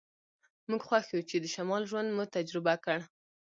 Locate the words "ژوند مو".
1.89-2.23